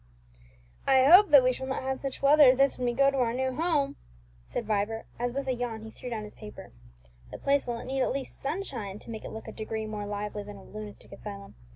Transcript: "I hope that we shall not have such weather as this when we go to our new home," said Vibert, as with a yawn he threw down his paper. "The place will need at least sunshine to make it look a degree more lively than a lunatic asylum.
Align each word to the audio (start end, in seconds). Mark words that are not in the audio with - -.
"I 0.87 1.03
hope 1.03 1.29
that 1.29 1.43
we 1.43 1.53
shall 1.53 1.67
not 1.67 1.83
have 1.83 1.99
such 1.99 2.23
weather 2.23 2.49
as 2.49 2.57
this 2.57 2.79
when 2.79 2.85
we 2.87 2.93
go 2.93 3.11
to 3.11 3.17
our 3.19 3.33
new 3.35 3.55
home," 3.55 3.97
said 4.47 4.65
Vibert, 4.65 5.05
as 5.19 5.31
with 5.31 5.45
a 5.47 5.53
yawn 5.53 5.83
he 5.83 5.91
threw 5.91 6.09
down 6.09 6.23
his 6.23 6.33
paper. 6.33 6.71
"The 7.29 7.37
place 7.37 7.67
will 7.67 7.85
need 7.85 8.01
at 8.01 8.11
least 8.11 8.41
sunshine 8.41 8.97
to 8.97 9.11
make 9.11 9.23
it 9.25 9.29
look 9.31 9.47
a 9.47 9.51
degree 9.51 9.85
more 9.85 10.07
lively 10.07 10.41
than 10.41 10.57
a 10.57 10.63
lunatic 10.63 11.11
asylum. 11.11 11.53